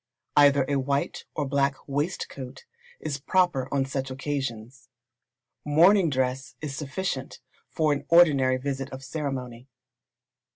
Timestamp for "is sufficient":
6.59-7.39